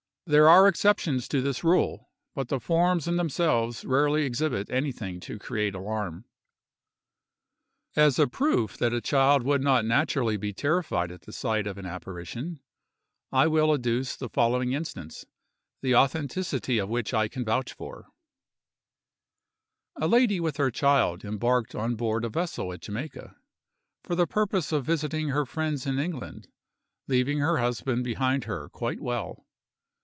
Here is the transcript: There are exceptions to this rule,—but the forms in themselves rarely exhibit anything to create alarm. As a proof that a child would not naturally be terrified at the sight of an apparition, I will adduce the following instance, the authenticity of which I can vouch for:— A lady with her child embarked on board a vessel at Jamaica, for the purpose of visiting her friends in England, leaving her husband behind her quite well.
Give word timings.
There 0.27 0.47
are 0.47 0.65
exceptions 0.69 1.27
to 1.27 1.41
this 1.41 1.61
rule,—but 1.61 2.47
the 2.47 2.61
forms 2.61 3.05
in 3.05 3.17
themselves 3.17 3.83
rarely 3.83 4.23
exhibit 4.23 4.69
anything 4.69 5.19
to 5.21 5.37
create 5.37 5.75
alarm. 5.75 6.23
As 7.97 8.17
a 8.17 8.27
proof 8.27 8.77
that 8.77 8.93
a 8.93 9.01
child 9.01 9.43
would 9.43 9.61
not 9.61 9.83
naturally 9.83 10.37
be 10.37 10.53
terrified 10.53 11.11
at 11.11 11.23
the 11.23 11.33
sight 11.33 11.67
of 11.67 11.77
an 11.77 11.85
apparition, 11.85 12.61
I 13.33 13.47
will 13.47 13.73
adduce 13.73 14.15
the 14.15 14.29
following 14.29 14.71
instance, 14.71 15.25
the 15.81 15.95
authenticity 15.95 16.77
of 16.77 16.87
which 16.87 17.13
I 17.13 17.27
can 17.27 17.43
vouch 17.43 17.73
for:— 17.73 18.07
A 19.97 20.07
lady 20.07 20.39
with 20.39 20.55
her 20.55 20.71
child 20.71 21.25
embarked 21.25 21.75
on 21.75 21.95
board 21.95 22.23
a 22.23 22.29
vessel 22.29 22.71
at 22.71 22.79
Jamaica, 22.81 23.35
for 24.01 24.15
the 24.15 24.27
purpose 24.27 24.71
of 24.71 24.85
visiting 24.85 25.29
her 25.29 25.45
friends 25.45 25.85
in 25.85 25.99
England, 25.99 26.47
leaving 27.09 27.39
her 27.39 27.57
husband 27.57 28.05
behind 28.05 28.45
her 28.45 28.69
quite 28.69 29.01
well. 29.01 29.45